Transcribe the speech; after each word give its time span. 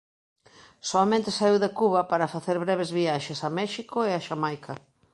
Soamente 0.89 1.29
saíu 1.37 1.57
de 1.63 1.69
Cuba 1.79 2.01
para 2.11 2.31
facer 2.35 2.57
breves 2.65 2.89
viaxes 2.99 3.39
a 3.47 3.49
México 3.59 3.97
e 4.09 4.11
a 4.13 4.23
Xamaica. 4.27 4.73